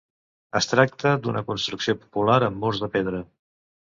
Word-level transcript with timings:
Es 0.59 0.67
tracta 0.69 1.09
d'una 1.27 1.43
construcció 1.51 1.95
popular 1.99 2.39
amb 2.47 2.59
murs 2.65 2.83
de 2.87 2.93
pedra. 2.99 3.23